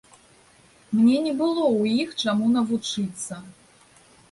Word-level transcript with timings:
Мне 1.01 1.17
не 1.25 1.33
было 1.41 1.63
ў 1.81 2.01
іх 2.05 2.09
чаму 2.25 2.51
навучыцца. 2.57 3.33